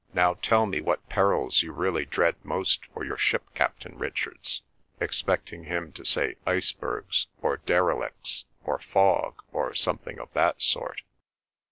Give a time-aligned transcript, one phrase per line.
[0.15, 4.63] —'Now tell me what perils you really dread most for your ship, Captain Richards?'
[4.99, 11.03] expecting him to say icebergs, or derelicts, or fog, or something of that sort.